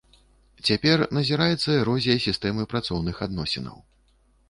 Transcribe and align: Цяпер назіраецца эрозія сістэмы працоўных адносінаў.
Цяпер 0.69 1.03
назіраецца 1.17 1.77
эрозія 1.83 2.17
сістэмы 2.27 2.69
працоўных 2.75 3.25
адносінаў. 3.31 3.77